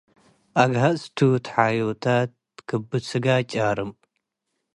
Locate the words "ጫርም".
3.51-3.91